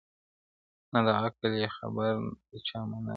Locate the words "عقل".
1.21-1.51